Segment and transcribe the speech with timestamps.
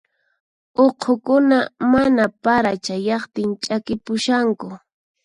[0.85, 1.57] Uqhukuna
[1.91, 4.67] mana para chayaqtin ch'akipushanku.